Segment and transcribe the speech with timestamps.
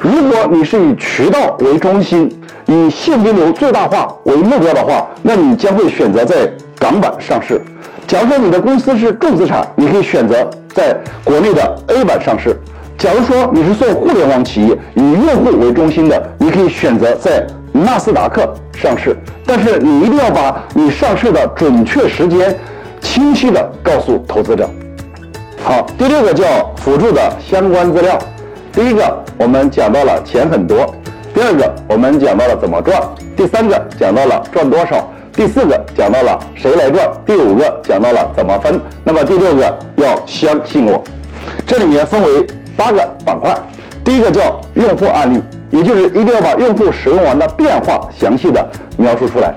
[0.00, 2.30] 如果你是以渠道为中心，
[2.66, 7.60] 以现金流最大化为目标的话，那你将会选择在港版上市。
[8.06, 12.56] 假如说你的公司是重资产，你可以选择在国内的 A 版上市。
[12.96, 19.16] 假如说你是做互联网企业，以用户为中心的，你可以选择在纳斯达克上市。
[19.44, 22.56] 但是你一定要把你上市的准确时间
[23.00, 24.68] 清晰的告诉投资者。
[25.62, 26.44] 好，第六个叫
[26.76, 28.18] 辅助的相关资料。
[28.76, 30.94] 第一个我们讲到了钱很多，
[31.32, 33.00] 第二个我们讲到了怎么赚，
[33.34, 35.10] 第三个讲到了赚多少。
[35.32, 41.02] 第四个讲到了谁来赚，第五个讲到了怎么分，那么第六个要相信我。
[41.66, 43.56] 这里面分为八个板块，
[44.04, 49.54] 第一个叫用户案例，也就是一定要把用户使用完的变化详细的描述出来。